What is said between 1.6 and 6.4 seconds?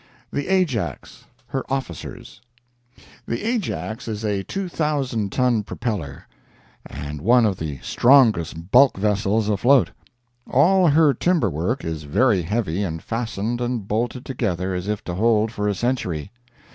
OFFICERS The Ajax is a 2,000 ton propeller,